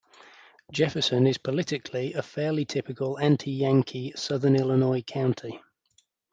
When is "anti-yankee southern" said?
3.19-4.55